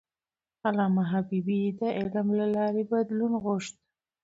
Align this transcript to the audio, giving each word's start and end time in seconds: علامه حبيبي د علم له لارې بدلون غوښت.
علامه 0.67 1.03
حبيبي 1.11 1.61
د 1.79 1.81
علم 1.97 2.27
له 2.39 2.47
لارې 2.55 2.83
بدلون 2.91 3.31
غوښت. 3.43 3.75